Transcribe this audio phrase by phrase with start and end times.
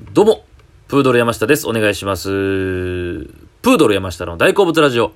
[0.00, 0.44] どうも、
[0.88, 1.68] プードル山下です。
[1.68, 2.28] お願いします。
[2.28, 5.12] プードル山下の大好物ラジオ。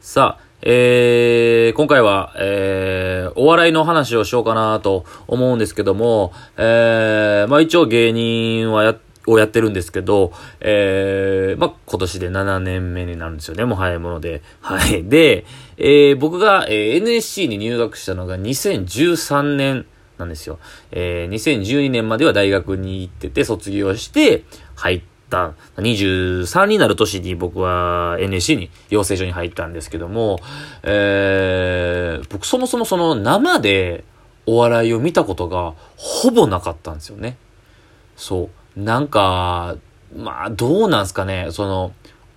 [0.00, 8.96] さあ、えー、今回は、えー、お笑いの話をしようかなと思うんですけども、えー、まあ一応芸人はや、
[9.28, 14.42] をやってるんですけど、えー、まあ今年で7年目になるんですよね、もう早いもので。
[14.60, 15.04] はい。
[15.04, 15.44] で、
[15.76, 19.86] えー、僕が、えー、NSC に入学したのが2013年、
[20.20, 20.58] なんですよ。
[20.92, 24.44] えー、2012年までは大学に行ってて、卒業して
[24.76, 25.54] 入った。
[25.76, 30.40] 23になる年に僕は NSC に養成所に入ったんですけども、
[30.82, 34.02] えー、僕そもそもその生で
[34.46, 37.36] お笑いを見たことがほぼなかったんですよね。
[38.16, 38.80] そう。
[38.80, 39.76] なんか、
[40.16, 41.48] まあ、どうなんすかね。
[41.50, 41.92] その、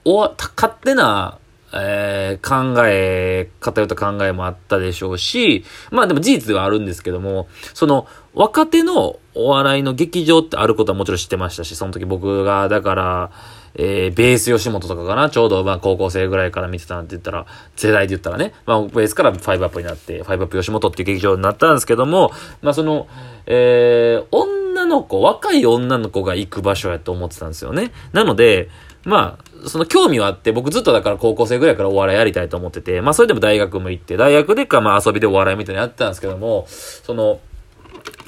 [0.06, 0.20] お、
[0.56, 1.40] 勝手な
[1.76, 13.32] えー、考え、偏った考えもあったでしょうし、まあでも事実ではあるんですけども、その、若手のお笑いの劇場ってあることはもちろん知ってましたし、その時僕が、だから、
[13.76, 23.08] えー、ベース吉本とかかなちょうど、まあ、高校生ぐらいから見てたなんて言ったら、世代で言ったらね、まあ、ベースからファイブアップになって、ファイブアップ吉本っていう劇場になったんですけども、まあ、その、
[23.48, 27.92] えー、女の子、若い女の子が行く場所やと思ってたんですよね。
[28.12, 28.70] なので、
[29.06, 37.40] まあ、その興味はあって、僕ずっとだから高校生ぐらいからお笑いやりたいと思ってて、まあそれでも大学も行って、大学でかまあ遊びでお笑いみたいなのやってたんですけども、その、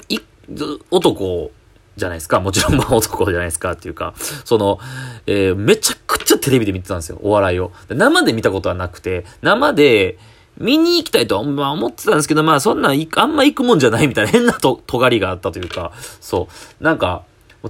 [0.08, 0.18] い、
[0.90, 1.50] 男
[1.96, 2.40] じゃないですか。
[2.40, 4.78] もちろんまあ男じゃないですかっていうか、その、
[5.26, 7.72] えー、めちゃくちゃテレビで見てたんですよ、お笑いを。
[7.88, 10.18] 生で見たことはなくて、生で、
[10.58, 16.48] 見に行きたいとは、ま、思ってたんですけど、まあそんなん、あんま行くもんじゃないみたいな変なと、尖りがあったというか、そ
[16.80, 16.84] う。
[16.84, 17.24] なんか、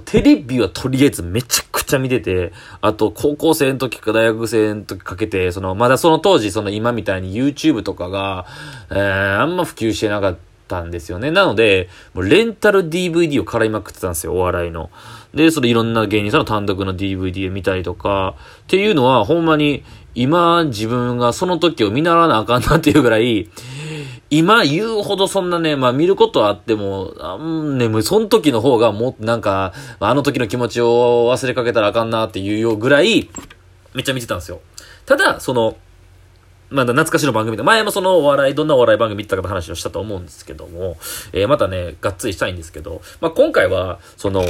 [0.05, 8.45] テレビはとりあえずめちゃちゃ見てて、あと高校生の時か大学生の時かけて、その、まだその当時、その今みたいに YouTube とかが、
[8.91, 11.31] えー、あんま普及してなかったんですよね。
[11.31, 14.91] なので、もうレンタル DVD を絡みまくってたんですよ、お笑いの。
[15.33, 23.49] で、それいろんな芸人さんの単独の DVD を見たりとか、っていうのは、ほんまに、今自分がその時を見習わなあかんなっていうぐらい、
[24.29, 33.29] 今言うほどそんなね、まあ見ることはあっても、あんね、もうその時の方がもうなんか、あの時の気持ちを忘れかけたらあかんなっていうよぐらい、
[33.93, 34.59] めっちゃ見てたんですよ。
[35.05, 35.77] ただ、その、
[36.69, 40.97] まだ懐かしの番組で、前もそのお笑い、どんなお笑い番組見てたかの話をしたと思うんですけども、
[41.31, 44.43] えー、またね、がっつりしたいんですけど、まあ今回は、その、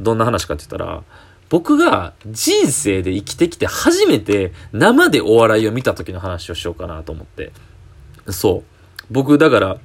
[0.00, 1.04] どんな話かって言ったら、
[1.48, 7.52] 僕が人生で生きてきて初めて生でお笑いを見た時の話をしようかなと思って。
[8.30, 8.81] そう。
[9.12, 9.78] 僕、だから、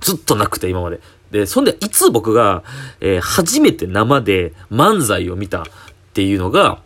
[0.00, 1.00] ずっとなくて、今まで。
[1.30, 2.62] で、そんで、いつ僕が、
[3.00, 5.64] えー、初めて生で漫才を見たっ
[6.14, 6.80] ていうのが、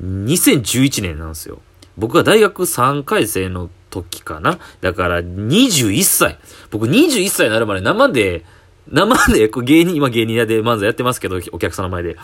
[0.00, 1.60] 2011年なんですよ。
[1.98, 4.58] 僕が大学3回生の時かな。
[4.80, 6.38] だから、21歳。
[6.70, 8.44] 僕21歳になるまで生で、
[8.88, 12.16] 生で、芸人、今芸人屋で漫才やってますけど、お客さんの前で。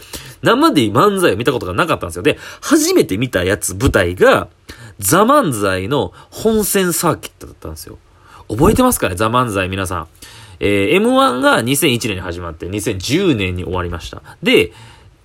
[0.43, 2.23] 生で漫才を見たことがなかったんですよ。
[2.23, 4.49] で、初めて見たやつ、舞台が、
[4.99, 7.99] ザ・漫才の本戦サーキットだったんですよ。
[8.49, 9.15] 覚えてますかね？
[9.15, 10.09] ザ・漫才皆さん。
[10.59, 14.23] えー、M1 が2001年に始まって2010年に終わりました。
[14.43, 14.73] で、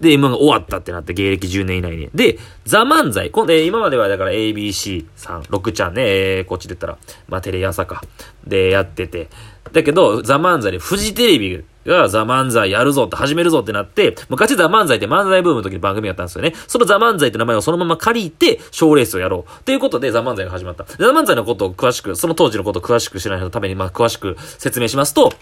[0.02, 2.10] で、M1 が終わったってなって芸歴10年以内に。
[2.14, 3.30] で、ザ・漫才。
[3.30, 6.98] 今度、今まではだから ABC さん、6ちゃんね、えー、こっちで言ったら、
[7.28, 8.02] まあ、テレ朝か。
[8.46, 9.30] で、やってて。
[9.72, 16.54] だけど、ザ・漫才でフジテレビがザ・漫才やるぞって始めるぞってなって、昔ザ・漫才って漫才ブームの時に番組やったんですよね。
[16.68, 19.60] そのザ・漫才って名前をそのまま借りて、賞レースをやろう。
[19.60, 20.86] っていうことでザ・漫才が始まった。
[20.86, 25.34] ザ・漫才のことを詳しく、その当時のことを詳しく知らない人のために、まあ、詳しく説明しますと、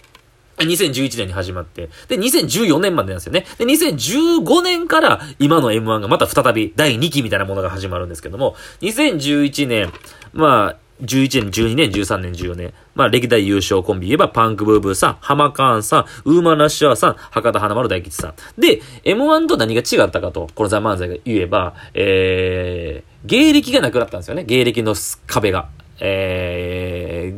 [0.65, 3.45] 2011年に始まって、で、2014年までなんですよね。
[3.57, 9.91] で、2015年から今の M1 がまた再び第2期みたいなものが始まるんですけども、2011年、
[10.33, 12.73] まあ、11年、12年、13年、14年。
[12.93, 18.33] まあ、歴代優勝コンビ言えば、パンクブーブーさん、ハマカーンさん、ウーマンラッシュアーさん、博多華丸大吉さん。
[18.61, 24.43] で、M1 と何が違ったかと、このザ・漫才が言えば、えー、芸歴がなくなったんですよね。
[24.43, 24.93] 芸歴の
[25.25, 25.69] 壁が。
[26.01, 26.78] えー、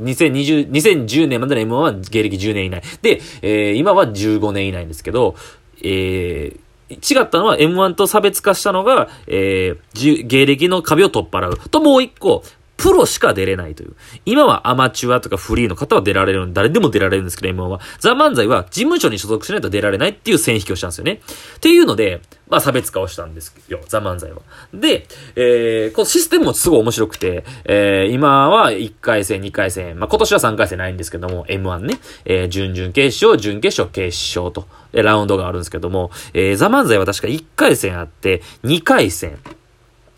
[0.02, 2.82] 2020、2010年までの M1 は芸歴10年以内。
[3.02, 5.36] で、えー、今は15年以内ですけど、
[5.84, 11.70] えー、違ったのは M1 と差別化したのが、えー、芸歴の壁を取っ払う。
[11.70, 12.44] ともう一個、
[12.82, 13.96] プロしか出れないという。
[14.26, 17.80] 今はアマチュアとかフリーの方は出られる、誰でも出られるんですけど、M1 は。
[18.00, 21.22] ザ・漫才は事務所に所属しないと出られないっていう線引きをしたんですよね。
[21.58, 24.40] っていうので、まあ差別化をしたんですよ、ザ・漫才は。
[24.74, 25.06] で、
[25.36, 39.38] えー、このシステムもすごい面白くて、えー、今は1回戦、2回戦、まあ今年は3回戦ないんですけども、M1 ね、えー、準々決勝、準決勝、決勝と、ラウンドがあるんですけども、えー、ザ・漫才は確か1回戦あって、2回戦。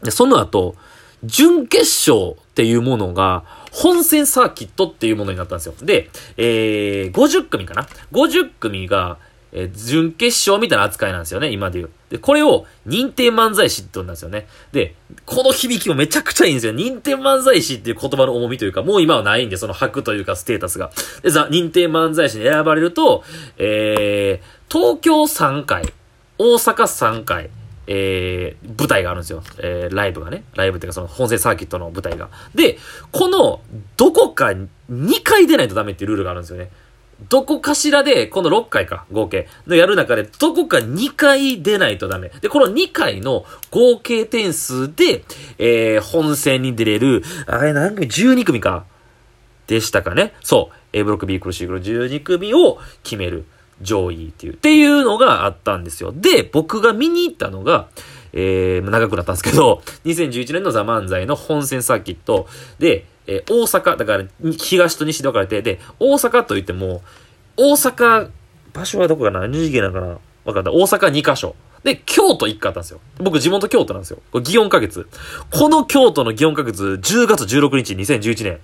[0.02, 0.76] で、その後、
[1.26, 5.74] 準決勝っていうものが、本戦サーキットっていうものになったんですよ。
[5.82, 9.18] で、えー、50組かな ?50 組が、
[9.52, 11.92] えー、準決勝みたいな扱いなんですよね、今で言う。
[12.12, 14.46] で、これを認定漫才師って言うんですよね。
[14.72, 14.94] で、
[15.26, 16.76] この響きもめちゃくちゃいいんですよ。
[16.76, 20.92] 認定漫才師っていう言葉の重みというか、もう今はないんで、その箔というかステータスが。
[21.24, 23.24] で、さ、認定漫才師に選ばれると、
[23.58, 25.92] えー、東京3回、
[26.38, 27.50] 大阪3回、
[27.88, 29.44] えー、舞台があるんですよ。
[29.60, 30.44] えー、ライブがね。
[30.56, 32.30] ライブっていうかその本戦サーキットの舞台が。
[32.56, 32.78] で、
[33.12, 33.62] この、
[33.98, 34.54] どこか
[34.92, 36.70] 2回出ないとダメっていうルールがあるんですよね。
[37.30, 42.32] どこかしらで、この6回か、合計のやる中で、どこか2回出ないとダメ。
[42.42, 45.24] で、この2回の合計点数で、
[45.58, 48.86] えー、本戦に出れる、あれ何組 ?12 組か。
[49.68, 50.34] でしたかね。
[50.42, 50.76] そう。
[50.92, 53.46] A ブロック、B クル、C クル12組を決める
[53.84, 56.12] 上位っていう、っていうのがあったんですよ。
[56.16, 57.88] で、僕が見に行ったのが、
[58.34, 62.48] えー、長くなったんですけど、2011年のザ・漫才の本戦サーキット
[62.80, 64.26] で、えー、大阪、だから
[64.58, 67.02] 東と西で分かれて、で、大阪といっても、
[67.56, 68.30] 大阪、
[68.74, 69.46] 場所はどこかな？
[69.46, 70.18] 二次元なのかな？
[70.46, 70.72] 分かった。
[70.72, 71.56] 大阪2カ所。
[71.84, 73.00] で、京都1回あったんですよ。
[73.20, 74.20] 僕地元京都なんですよ。
[74.32, 75.08] これ、祇園花月。
[75.52, 78.60] この京都の祇園花月、10月16日2011年。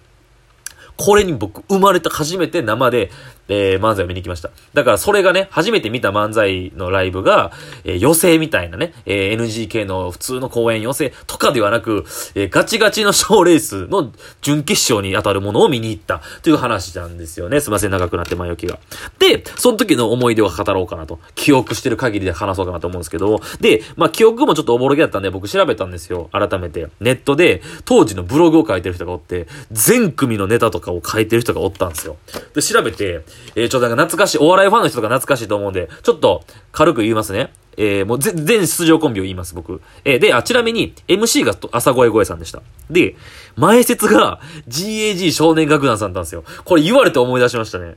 [0.97, 3.11] これに僕生まれて初めて生で、
[3.49, 4.51] えー、漫才を見に行きました。
[4.73, 7.51] だからそれがね、初めて見た漫才のライブが、
[7.83, 12.05] えー、予選みたいなね、えー、NGK の普通の公演予選とかではなく、
[12.35, 14.11] えー、ガチガチの賞レースの
[14.41, 17.59] 準決勝に当たるものを見に行ったという話なんですよね。
[17.59, 18.79] すいません、長くなって前置きが。
[19.17, 21.19] で、その時の思い出を語ろうかなと。
[21.35, 26.29] 記憶してる限りで話そうかなと思うんですけど、で、まあ記憶もちょっとおぼろげだったんで僕調べたんですよ。
[26.31, 26.87] 改めて。
[26.99, 32.17] ネットで当時のブログを書いてる人がおって、全組のネタとかを書いてる人がおったんですよ。
[32.53, 33.21] で、調べて、
[33.55, 37.51] えー、ちょっとなんか懐かしい、お笑いファンの人が懐かしいと思うんで、ちょっと軽く言いますね。
[37.77, 39.81] えー、もう全出場コンビを言います、僕。
[40.03, 42.61] えー、で、あ、ちなみに MC が朝声声さんでした。
[42.89, 43.15] で、
[43.55, 46.43] 前説が GAG 少年楽団さんなんですよ。
[46.65, 47.95] これ言われて思い出しましたね。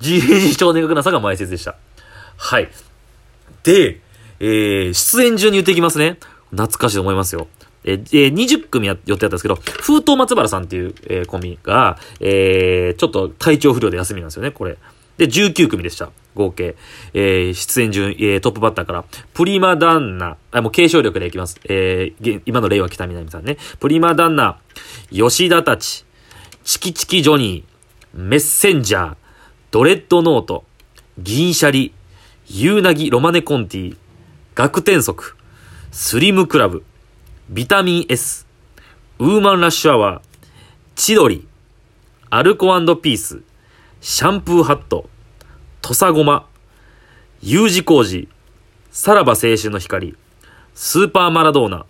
[0.00, 1.76] GAG 少年楽団さんが前説でした。
[2.38, 2.70] はい。
[3.62, 4.00] で、
[4.40, 6.18] えー、出演順に言っていきますね。
[6.50, 7.46] 懐かしいと思いますよ。
[7.84, 14.76] えー、20組や予定だったんですけど、封筒松原さんっていう、えー、コンビが、えー、ちょっと体調不良で休みなんですよね、これ。
[15.16, 16.10] で、19組でした。
[16.34, 16.76] 合計。
[17.12, 19.04] えー、出演順、えー、トップバッターから、
[19.34, 21.60] プリマダンナ、あ、もう継承力でいきます。
[21.64, 23.58] えー、今の令和北南さんね。
[23.80, 24.58] プリマダンナ、
[25.10, 26.04] 吉田たち、
[26.64, 29.16] チキチキジョニー、メッセンジャー、
[29.70, 30.64] ドレッドノート、
[31.18, 31.92] 銀シャリ、
[32.48, 33.96] ユーナギロマネコンティ、
[34.54, 35.36] 学天則、
[35.92, 36.82] スリムクラブ、
[37.52, 38.46] ビタミン S、
[39.18, 40.22] ウーマンラッシュアワー、
[40.94, 41.48] 千鳥、
[42.30, 43.42] アルコピース、
[44.00, 45.10] シャンプーハット、
[45.82, 46.46] 土佐ごま、
[47.42, 48.28] U 字工事、
[48.92, 50.14] さらば青春の光、
[50.76, 51.86] スーパーマラドーナ、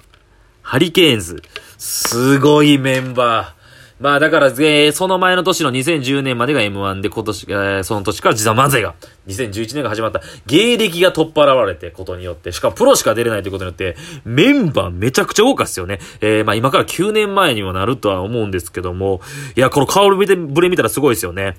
[0.63, 1.43] ハリケーンズ、
[1.77, 3.60] すごいメンバー。
[4.01, 8.95] まあだから、えー、その前の年の2010年までが M1 で今年、えー、その年から実は漫才が、
[9.27, 10.23] 2011年が始まった。
[10.47, 16.01] 芸歴が取っ払われてことによって、しかもプロしか出れないということによって、メンバーめちゃくちゃ豪華っすよね。
[16.23, 19.21] えー、まあ今から9年前にはなるとは思うんですけども、
[19.55, 20.37] いや、この顔ぶれ
[20.71, 21.59] 見たらすごいですよね。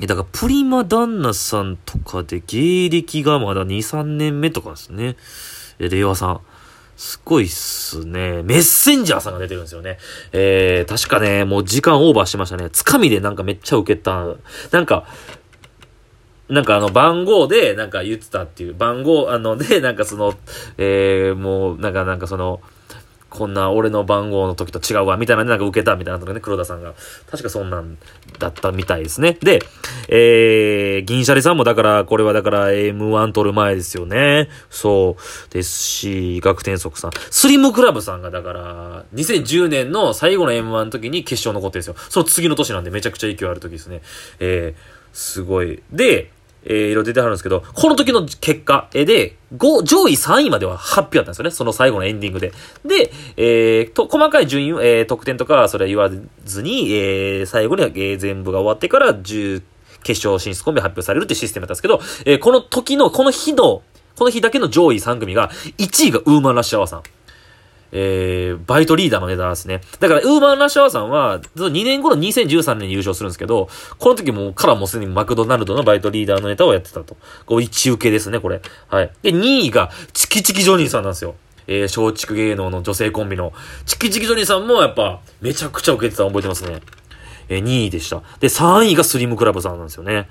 [0.00, 5.16] えだから、プリマ旦那さんとかで芸歴がまだ2、3年目とかですね。
[5.78, 6.40] え令和さん。
[6.98, 8.42] すごいっすね。
[8.42, 9.98] メッセンジャーさんが出てるんですよね。
[10.32, 12.70] えー、確かね、もう時間オーバーしてましたね。
[12.70, 14.26] つかみでなんかめっちゃ受けた。
[14.72, 15.06] なんか、
[16.48, 20.34] なんかあの番号でなんか言ってたっていう、番号、あので、なんかその、
[20.76, 22.60] えー、もう、なんかなんかその、
[23.30, 26.94] こんな俺の番号の時と違うわ、みたいななんか受けたみたいなとかね、黒田さんが。
[27.30, 27.98] 確かそんなん
[28.38, 29.36] だったみたいですね。
[29.40, 29.60] で、
[30.08, 34.48] えー、銀シャリさんもだから、これはだから M1 取る前ですよね。
[34.70, 37.10] そうですし、学天則さん。
[37.30, 41.96] スリムクラブさんがだから、2010年の最後の M1 の時に決勝残ってるんですよ。
[42.08, 44.00] その次の年なんでめちゃくちゃ勢いある時ですね。
[44.40, 44.80] えー、
[45.12, 45.82] すごい。
[45.92, 46.30] で、
[46.64, 51.50] えー、いろいろ出てはるんですけど、この時の結果で、5、上位3位までは発表だったんですよね。
[51.50, 52.52] その最後のエンディングで。
[52.84, 56.10] で、えー、と、細かい順位、えー、得点とかはそれは言わ
[56.44, 59.62] ずに、えー、最後には、えー、全部が終わってから10、
[60.02, 63.82] 決勝進出コンビ発表されるっていうシステムだったんですけど、えー、この時の、この日の、
[64.16, 67.02] この日だけの上位3組が、1位がウーマンラッシュアワーさん。
[67.92, 69.80] えー、バイトリーダーのネタですね。
[70.00, 73.68] だから、ウーマンラッシュアワーさんは、2年後の2013年に優勝するんですけど、
[73.98, 77.16] この時もからもすでにマクドナルドのバイトリーダーのネタをやってたと。
[77.46, 78.60] こう、一受けですね、これ。
[78.88, 79.10] はい。
[79.22, 81.34] で、2位が、チキチキジョニーさんなんですよ。
[81.66, 83.52] えー、松竹芸能の女性コンビの、
[83.86, 86.80] チキチキジョニーさんもやっぱ、めちゃくちゃ受けてたの覚えてますね。
[87.48, 88.22] えー、2位でした。
[88.40, 90.28] で、3位がスリムクラブさんなんですよね。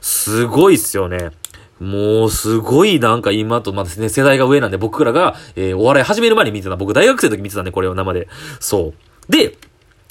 [0.00, 1.30] すごいっすよね。
[1.80, 6.76] もう、すごいなんか今と、まあ、ね、世代が上なんで僕らが、えー、お笑い始める前に見てた。
[6.76, 8.28] 僕大学生の時見てたんで、これを生で。
[8.60, 8.94] そ
[9.28, 9.32] う。
[9.32, 9.56] で、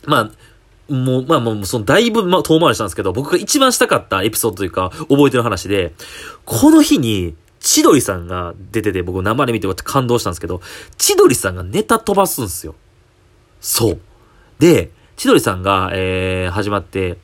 [0.05, 5.93] まあ、もう、まあもう、その、だいぶ、まあ、遠回りしたんですけど、僕が一番したかったエピソードというか、覚えてる話で、
[6.45, 10.61] この日に、千鳥さんが出てて、僕生で見て感動したんですけど、
[10.99, 12.75] 千鳥さんがネタ飛ばすんですよ。
[13.59, 13.99] そう。
[14.59, 17.17] で、千鳥さんが、えー、始まって、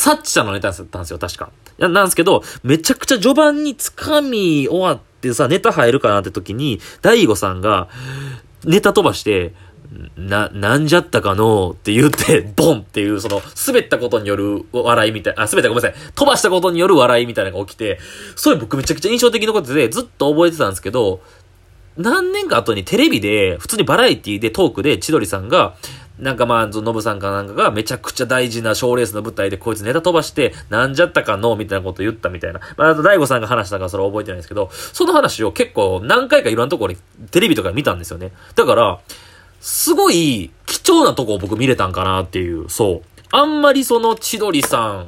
[0.00, 1.50] サッチさんのネタだったんですよ、確か。
[1.78, 7.88] なんですけど、めちゃくちゃ序盤につかみ終わってさ、ネタ入るかなって時に、大悟さんが、
[8.64, 9.52] ネタ飛ばして、
[10.16, 15.94] な、なんじゃったかのって言って、 ボンっていう、その、滑ったことによる笑いみたい、あ、滑ったごめんなさい。
[16.14, 17.98] 飛ばしたことによる笑いみたいなのが起きて、
[18.36, 21.20] それ僕めちゃくちゃ印象的なことで、ずっと覚えてたんですけど、
[21.98, 25.74] 何年か後にテレビで、普通にバラエティでトークで千鳥さんが、
[26.20, 32.60] なんかまあ、ノブさんかなんかがめちゃくちゃ大事な賞レースの舞台でこいつネタ飛ばして、なんじゃったかのみたいなこと言ったみたいな。
[32.76, 36.98] まあ、あと大悟さんが話したからそれは覚えてないんですけど、その話を結構何回かいろんなところに
[37.30, 38.32] テレビとか見たんですよね。
[38.54, 39.00] だから、
[39.60, 43.02] すごい貴重なとこを僕見れたんかなっていう、そう。
[43.32, 45.06] あんまりその千鳥さ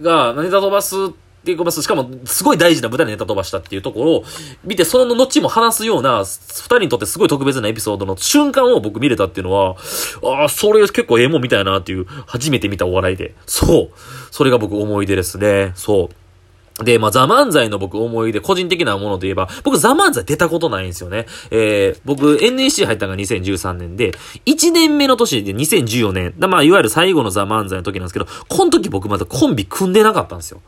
[0.00, 4.24] んがネタ飛ばすっていうか、しかもすごい大事な舞台でネタ飛ばしたっていうところを
[4.64, 9.76] 見て、その後も話すような、二人にとってすごい特別なエピソードの瞬間を僕見れたっていうのは、
[10.22, 13.34] ああ、それ結構ええもんみたいなっていう、初めて見たお笑いで。
[13.46, 13.90] そう。
[14.30, 15.72] それが僕思い出ですね。
[15.74, 16.84] そう。
[16.84, 21.26] で、まあ、ザ・漫才の僕思い出、個人的なものといえば、僕ザ・漫才出たことないんですよね。
[21.50, 24.12] えー、僕 NSC 入ったのが2013年で、
[24.46, 30.60] 1年目の年で2014年、まあ、いわゆる最後のザ・漫才の時なんですけど、この時僕まだコンビ組んでなかったんですよ。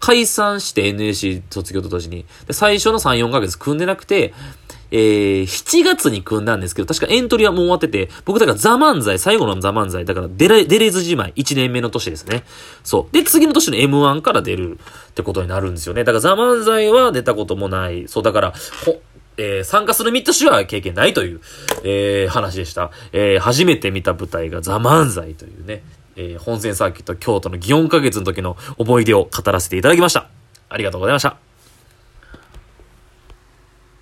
[0.00, 2.24] 解散して NSC 卒業と同時に。
[2.50, 4.34] 最初の3、4ヶ月組んでなくて、
[4.90, 12.44] えー、7月に組んだんですけど、確かエントリーはもう終わってて、僕だからザ漫才、最後のザ漫才、だから出れ、出れずじまい、1年目の年ですね。
[12.82, 13.14] そう。
[13.14, 14.78] で、次の年の M1 から出る
[15.10, 16.02] ってことになるんですよね。
[16.02, 18.08] だからザ漫才は出たこともない。
[18.08, 18.54] そう、だから、
[19.36, 21.40] えー、参加する身としては経験ないという、
[21.84, 22.90] えー、話でした。
[23.12, 25.82] えー、初めて見た舞台がザ漫才というね、
[26.20, 30.28] えー、本線サーキット京都の祇園花月の時の思い出を語らせていただきました。
[30.68, 31.49] ありがとうございました。